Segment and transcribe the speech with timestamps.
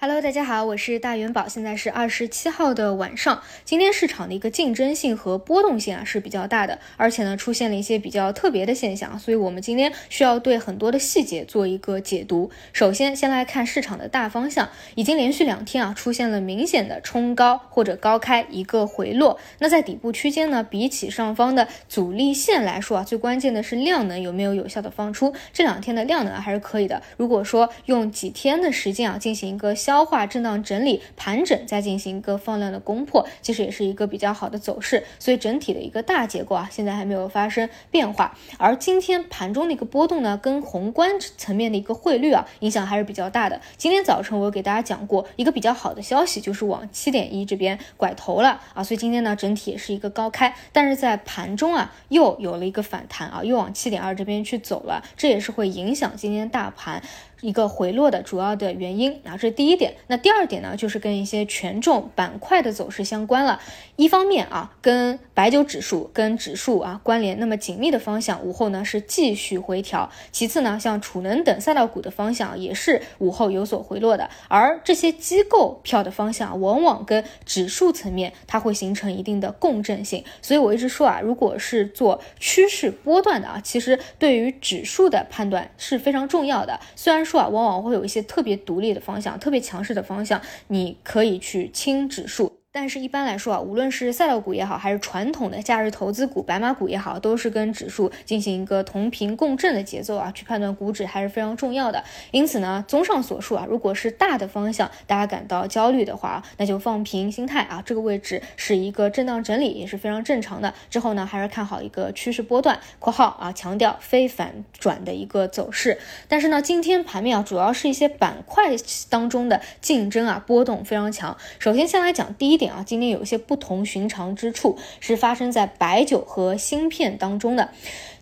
[0.00, 3.42] Hello，大家好，我是大元宝，现在是二十七号的晚上。
[3.64, 12.48] 今天市场的一个竞争性和波动性啊是比较大的，而且呢出现了一些比较特别的现象，所以我们今天需要对很多的细节做一个解读。
[12.72, 19.40] 首先，先来看市场的大方向，已经连续两天啊出现了明显的冲高或者高开一个回落。
[19.58, 25.34] 那在底部区间呢，比起上方的阻力线来说啊，最关键的是量能有没有有效的放出。
[25.52, 27.02] 这两天的量能还是可以的。
[27.16, 35.02] 如果说用几天的时间啊进行一个消化震荡整理盘整，再进行一个放量的攻破，其实也是一个比较好的走势。
[35.18, 38.36] 所以整体的一个大结构啊，现在还没有发生变化。
[38.58, 43.58] 而今天盘中的一个波动呢，跟宏观层面的一个汇率啊，影响还是比较大的。
[43.78, 57.02] 今天早晨我有给大家讲过一个比较好的消息，就是往七点一这边拐头了啊，所以今天呢整体也是一个高开，但是在盘中啊又有了一个反弹啊，又往七点二这边去走了，这也是会影响今天大盘。
[57.40, 59.94] 一个回落的主要的原因啊，这是第一点。
[60.08, 63.60] 那第二点呢，就是跟一些权重板块的走势相关了。
[63.98, 70.10] 一方面啊，跟白酒指数跟指数啊关联那么紧密的方向，午后呢是继续回调。
[70.32, 74.30] 其次呢，像储能等赛道股的方向也是午后有所回落的。
[74.48, 80.24] 而这些机构票的方向，往往跟指数层面它会形成一定的共振性。
[80.40, 86.80] 所以我一直说啊，如果是做趋势波段的啊，其实对于指数的判断是非常重要的。
[86.96, 87.18] 虽然。
[87.28, 92.57] 说啊，往往会有一些特别独立的方向，特别强势的方向，你可以去轻指数。
[92.80, 102.04] 但是，一般来说啊，无论是赛道股也好，还是传统的假日投资股、白马股也好，都是跟指数进行一个同频共振的节奏啊，去判断股指还是非常重要的。
[102.30, 110.72] 因此呢，综上所述啊，如果是大的方向大家感到焦虑的话，那就放平心态啊，这个位置是一个震荡整理，也是非常正常的。
[110.88, 115.98] 之后呢，还是看好一个趋势波段（括号啊，强调非反转的一个走势）。
[116.28, 118.76] 但是呢，今天盘面啊，主要是一些板块
[119.10, 121.36] 当中的竞争啊，波动非常强。
[121.58, 122.58] 首先，先来讲第一。
[122.58, 127.70] 点啊，今天有一些不同寻常之处，是发生在白酒和芯片当中的。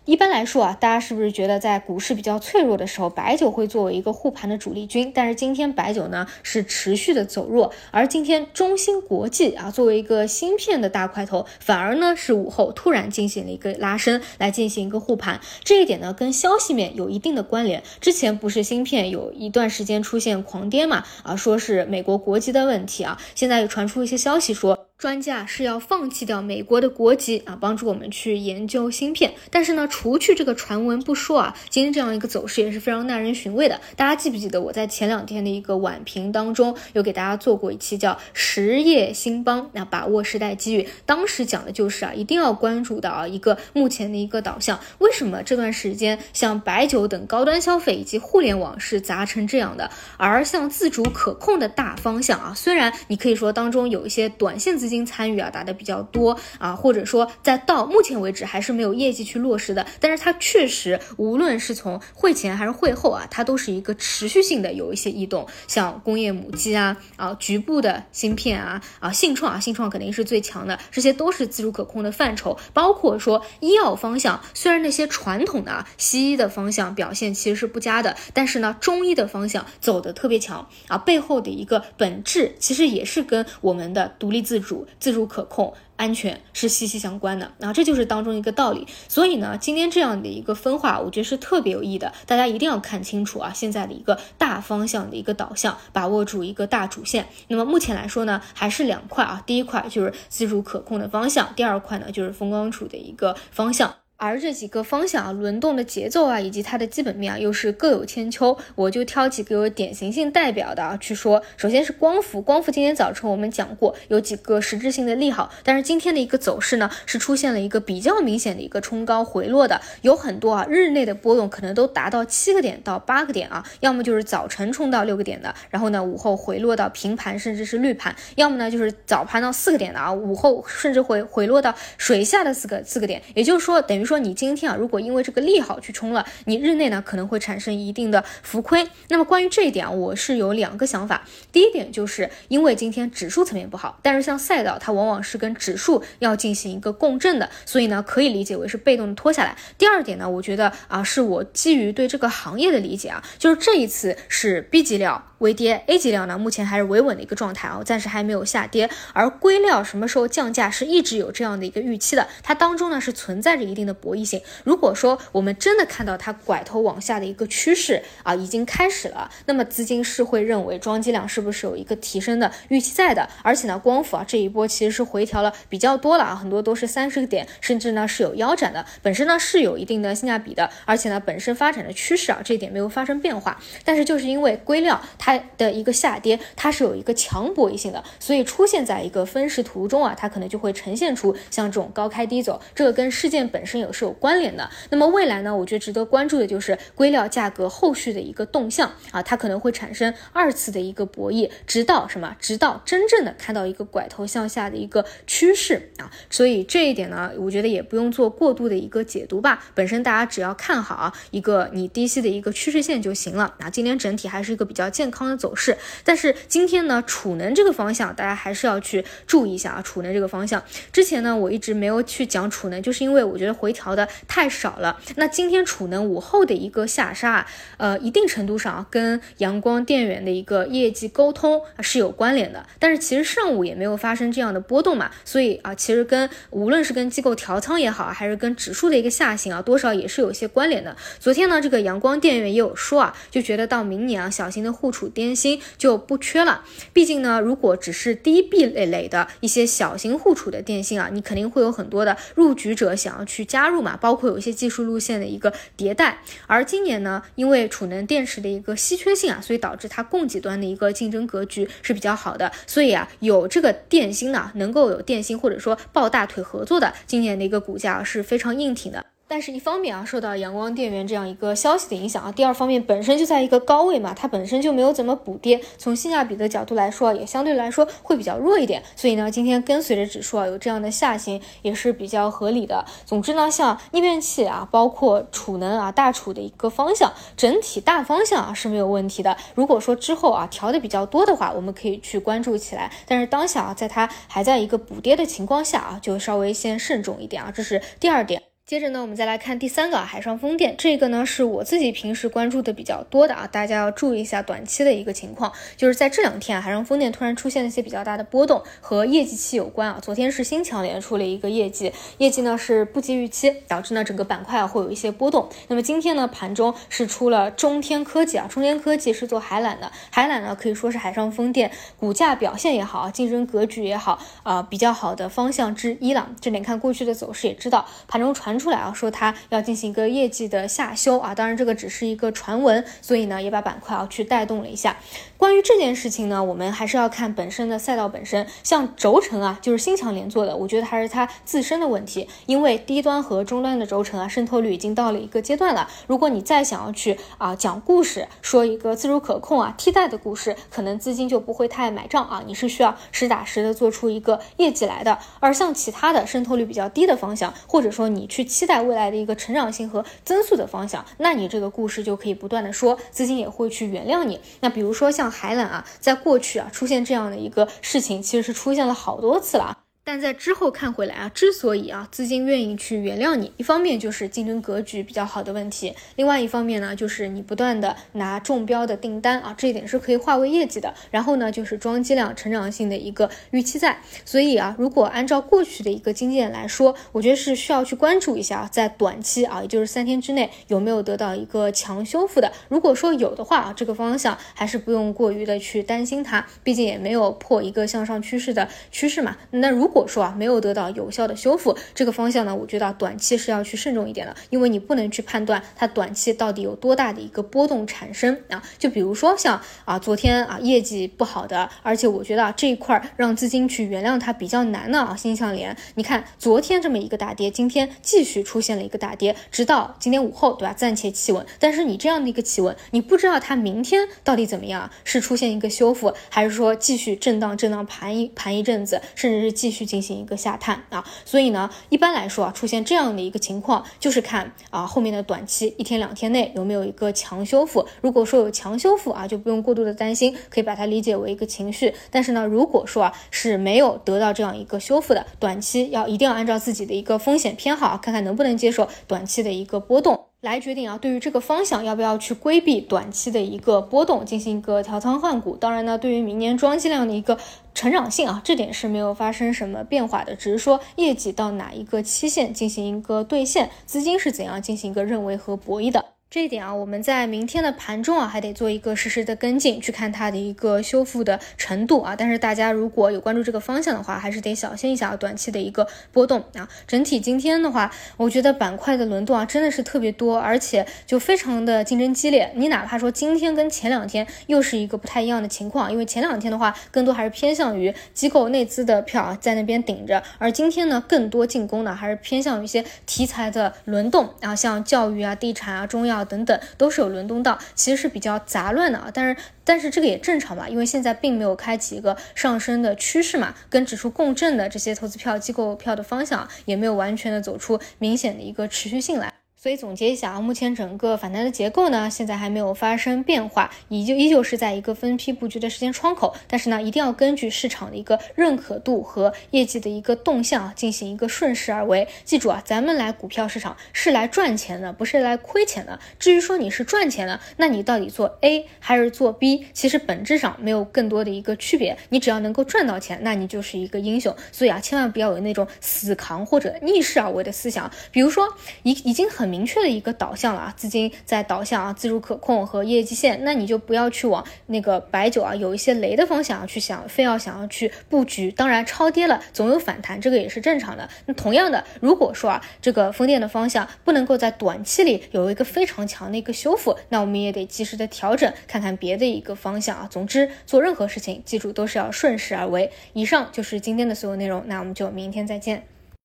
[0.07, 5.11] 一般来说啊，大家是不是觉得在股市比较脆弱的时候，白酒会作为一个护盘的主力军？
[5.13, 15.41] 但是今天白酒呢是持续的走弱，而今天中芯国际啊作为一个芯片的大块头，反而呢是午后突然进行了一个拉升，来进行一个护盘。
[15.65, 17.83] 这一点呢跟消息面有一定的关联。
[17.99, 21.03] 之前不是芯片有一段时间出现狂跌嘛？
[21.23, 24.86] 啊，说是美国国籍的问题啊，现在又传出一些消息说。
[24.97, 29.31] 专家是要放弃掉美国的国籍啊，帮助我们去研究芯片。
[29.51, 33.79] 但是呢，除去这个传闻不说啊，今天这样一个走势也是非常耐人寻味的。
[33.95, 40.87] 大家记不记得我在前两天的一个晚评当中，有给大家做过一期叫“实业兴邦”，那把握时代机遇。
[41.05, 44.79] 当时讲的就是啊，一定要关注到啊一个目前的一个导向。
[44.97, 49.91] 为什么这段时间像白酒等高端消费以及互联网是砸成这样的？
[50.17, 84.76] 而像自主可控的大方向啊，虽然你可以说当中有一些短线资资金参与啊打的比较多啊，或者说在到目前为止还是没有业绩去落实的，但是它确实无论是从会前还是会后啊，它都是一个持续性的有一些异动，像工业母机啊啊局部的芯片啊啊信创啊信创肯定是最强的，这些都是自主可控的范畴，包括说医药方向，虽然那些传统的啊西医的方向表现其实是不佳的，但是呢中医的方向走的特别强啊，背后的一个本质其实也是跟我们的独立自主。
[84.99, 88.85] 自主可控、安全是息息相关的，那这就是当中一个道理。
[89.07, 92.11] 所以呢，今天这样的一个分化，我觉得是特别有意义的。
[92.25, 97.27] 大家一定要看清楚啊，现在的一个大方向的一个导向，把握住一个大主线。
[97.47, 103.93] 那么目前来说呢，还是两块啊，第一块就是自主可控的方向，第二块呢就是风光储的一个方向。
[104.19, 108.57] 而这几个方向啊，轮动的节奏啊，以及它的基本面啊，又是各有千秋。
[108.73, 111.39] 我就挑几个有典型性代表的啊去说。
[111.55, 134.06] 首先是光伏，光伏今天早晨我们讲过有几个实质性的利好，但是今天的一个走势呢，是出现了一个比较明显的一个冲高回落的，有很多啊日内的波动可能都达到七个点到八个点啊，要么就是早晨冲到六个点的，然后呢午后回落到平盘甚至是绿盘，要么呢就是早盘到四个点的啊，午后甚至会回落到水下的四个四个点，也就是说等于。
[134.07, 138.87] 说你今天啊，如果因为这个利好去冲了，你日内呢可能会产生一定的浮亏。
[139.09, 141.23] 那么关于这一点啊，我是有两个想法。
[141.51, 149.55] 第一点就是因为今天指数层面不好，但是像赛道它往往是跟指数要进行一个共振的，所以呢可以理解为是被动的拖下来。
[149.77, 155.25] 第二点呢，我觉得啊，是我基于对这个行业的理解啊，就是这一次是 B 级料。
[155.39, 158.89] 微跌，A 级料呢，目前还是维稳的一个状态啊，暂时还没有下跌。
[159.13, 164.41] 而硅料什么时候降价是一直有这样的一个预期的，它当中呢是存在着一定的博弈性。
[164.63, 173.27] 如果说我们真的看到它拐头往下的一个趋势啊，已经开始了，那么资金是会认为装机量是不是有一个提升的预期在的？
[173.43, 194.69] 而且呢，光伏啊这一波其实是回调了比较多了啊，很多都是三十个点，甚至呢是有腰斩的，本身呢是有一定的性价比的，而且呢本身发展的趋势啊这一点没有发生变化，但是就是因为硅料它的一个下跌，它是有一个强博弈性的，所以出现在一个分时图中啊，它可能就会呈现出像这种高开低走，这个跟事件本身有是有关联的。
[194.89, 202.35] 那么未来呢，我觉得值得关注的就是硅料价格后续的一个动向啊，它可能会产生二次的一个博弈，直到什么？
[202.39, 206.11] 直到真正的看到一个拐头向下的一个趋势啊。
[206.29, 209.63] 所以这一点呢，我觉得也不用做过度的一个解读吧。
[209.73, 213.55] 本身大家只要看好啊一个你低吸的一个趋势线就行了。
[213.59, 219.81] 那今天整体还是一个比较健康的走势，但是今天呢，储能这个方向大家还是要去注意一下啊。
[219.81, 220.61] 储能这个方向，
[220.91, 224.99] 之前呢我一直没有去讲储能，就是因为我觉得回调的太少了。
[225.17, 227.45] 那今天储能午后的一个下杀，
[227.77, 232.65] 呃，一定程度上跟阳光电源的一个业绩沟通是有关联的。
[232.79, 240.97] 但是其实上午也没有发生这样的波动嘛，所以啊，其实跟无论是跟机构调仓也好，还是跟指数的一个下行啊，多少也是有些关联的。
[241.19, 246.63] 昨天呢，这个阳光电源也有说啊，就觉得到明年啊，小型的户储电芯就不缺了。
[246.93, 256.19] 毕竟呢，如果只是低壁垒的一些小型户储的电芯啊，你肯定会有很多的入局者想要去加加入嘛，包括有一些技术路线的一个迭代。
[256.45, 262.49] 而今年呢，因为储能电池的一个稀缺性啊，所以导致它供给端的一个竞争格局是比较好的。
[262.65, 269.05] 所以啊，有这个电芯呢，能够有电芯或者说抱大腿合作的，今年的一个股价是非常硬挺的。
[269.29, 278.81] 但是，一方面啊，受到阳光电源这样一个消息的影响啊；第二方面，本身就在一个高位嘛，它本身就没有怎么补跌，从性价比的角度来说，也相对来说会比较弱一点。
[278.95, 282.85] 所以呢，今天跟随着指数啊有这样的下行，也是比较合理的。
[283.05, 289.35] 总之呢，像逆变器啊，包括储能啊、大储的一个方向，整体大方向啊是没有问题的。
[289.53, 292.89] 如果说之后啊调的比较多的话，我们可以去关注起来。
[293.05, 298.46] 但是当下啊，在它还在一个补跌的情况下啊，就稍微先慎重一点啊，这是第二点。
[298.67, 309.99] 接着呢，我们再来看第三个海上风电，这个呢是我自己平时关注的比较多的啊，大家要注意一下短期的一个情况，就是在这两天啊，海上风电突然出现了一些比较大的波动，和业绩期有关啊。
[310.01, 315.47] 昨天是新强联出了一个业绩，业绩呢是不及预期，导致呢整个板块啊会有一些波动。
[315.69, 326.31] 那么今天呢盘中是出了中天科技啊，中天科技是做海缆的，海缆呢可以说是海上风电股价表现也好，竞争格局也好啊比较好的方向之一了。
[326.41, 328.56] 这点看过去的走势也知道，盘中传。
[328.57, 334.97] 出来啊，说它要进行一个业绩的下修啊，当然这个只是一个传闻，所以呢也把板块啊去带动了一下。
[335.37, 345.87] 关于这件事情呢，我们还是要看本身的赛道本身，像轴承啊，就是新强联做的，我觉得还是它自身的问题，因为低端和中端的轴承啊渗透率已经到了一个阶段了。
[346.07, 355.19] 如果你再想要去啊讲故事，说一个自主可控啊替代的故事，可能资金就不会太买账啊，你是需要实打实的做出一个业绩来的。
[355.39, 358.46] 而像其他的渗透率比较低的方向，或者说你去。
[358.47, 364.39] 期待未来的一个成长性和增速的方向，那你这个故事就可以不断的说，资金也会去原谅你。
[364.61, 369.86] 那比如说像海缆啊，在过去啊出现这样的一个事情，其实是出现了好多次了。
[370.07, 380.93] 但在之后看回来啊，之所以啊资金愿意去原谅你，一方面就是竞争格局比较好的问题，另外一方面呢，就是你不断的拿中标的订单啊，这一点是可以化为业绩的。
[381.11, 383.97] 然后呢，就是装机量成长性的一个预期在。
[384.23, 392.49] 所以啊，如果按照过去的一个经验来说，我觉得是需要去关注一下，在短期啊，也就是三天之内有没有得到一个强修复的。
[392.69, 399.35] 如果说有的话啊，这个方向还是不用过于的去担心它，毕竟也没有破一个向上趋势的趋势嘛。
[399.51, 408.61] 那如果果说啊没有得到有效的修复，这个方向呢，我觉得短期是要去慎重一点的，因为你不能去判断它短期到底有多大的一个波动产生啊。
[408.77, 429.86] 就比如说像啊昨天啊业绩不好的，而且我觉得啊这一块让资金去原谅它比较难的啊新向联，你看昨天这么一个大跌，今天继续出现了一个大跌，直到今天午后对吧暂且企稳，但是你这样的一个企稳，你不知道它明天到底怎么样，是出现一个修复，还是说继续震荡震荡盘一盘一阵子，甚至是继续。
[429.87, 437.87] 进行一个下探啊，所以呢，一般来说啊，出现这样的一个情况，就是看啊后面的短期一天两天内有没有一个强修复。
[438.01, 441.95] 如果说有强修复啊，就不用过度的担心，可以把它理解为一个情绪。
[442.11, 450.26] 但是呢，如果说啊是没有得到这样一个修复的，短期要一定要按照自己的一个风险偏好，看看能不能接受短期的一个波动。
[450.41, 455.57] 来决定啊，对于这个方向要不要去规避短期的一个波动，进行一个调仓换股。
[455.57, 457.39] 当然呢，对于明年装机量的一个
[457.73, 466.05] 成长性啊，这点是没有发生什么变化的，只是说业绩到哪一个期限进行一个兑现，资金是怎样进行一个认为和博弈的。
[466.29, 472.17] 这一点啊，我们在明天的盘中啊，还得做一个实时的跟进，去看它的一个修复的程度啊。
[472.17, 476.67] 但是大家如果有关注这个方向的话，还是得小心一下短期的一个波动啊。
[476.85, 482.51] 整体今天的话，我觉得板块的轮动啊，真的是特别多，而且就非常的竞争激烈。
[482.55, 496.16] 你哪怕说今天跟前两天又是一个不太一样的情况，因为前两天的话，更多还是偏向于机构内资的票啊在那边顶着，而今天呢，更多进攻呢还是偏向于一些题材的轮动啊，像教育啊、地产啊、中药。
[496.17, 499.09] 啊等等都是有轮动到，其实是比较杂乱的啊。
[499.13, 509.36] 但是但是这个也正常嘛，因为现在并没有开启一个上升的趋势嘛，跟指数共振的这些投资票、机构票的方向也没有完全的走出明显的一个持续性来。
[509.59, 516.35] 所以总结一下啊，目前整个反弹的结构呢，现在还没有发生变化，依旧依旧是在一个分批布局的时间窗口。
[516.47, 522.07] 但是呢，一定要根据市场的一个认可度和业绩的一个动向进行一个顺势而为。
[522.23, 525.99] 记住啊，咱们来股票市场是来赚钱的，不是来亏钱的。
[526.19, 531.97] 至于说你是赚钱的，那你到底做 A 还是做 B，其实本质上没有更多的一个区别。
[532.09, 534.35] 你只要能够赚到钱，那你就是一个英雄。
[534.51, 537.91] 所以啊，千万不要有那种死扛或者逆势而为的思想。
[538.11, 538.47] 比如说，
[538.83, 548.51] 已已经很明确的一个导向了啊，资金在导向啊，自主可控和业绩线，那你就不要去往那个白酒啊，有一些雷的方向去想，非要想要去布局。
[548.51, 551.09] 当然，超跌了总有反弹，这个也是正常的。
[551.25, 560.07] 那同样的，如果说啊，这个风电的方向不能够在短期里有一个非常强的一个修复，那我们也得及时的调整，看看别的一个方向啊。
[560.09, 562.91] 总之，做任何事情，记住都是要顺势而为。
[563.13, 565.96] 以上就是今天的所有内容，那我们就明天再见。